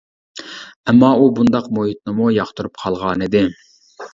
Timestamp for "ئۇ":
1.17-1.27